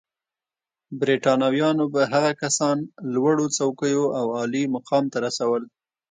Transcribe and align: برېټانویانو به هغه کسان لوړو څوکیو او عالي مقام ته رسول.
برېټانویانو 0.99 1.85
به 1.93 2.01
هغه 2.13 2.31
کسان 2.41 2.77
لوړو 3.13 3.45
څوکیو 3.57 4.03
او 4.19 4.25
عالي 4.37 4.63
مقام 4.75 5.03
ته 5.11 5.17
رسول. 5.25 5.63